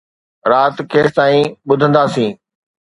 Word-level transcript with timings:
رات 0.51 0.75
ڪيستائين 0.91 1.45
ٻڌنداسين؟ 1.67 2.29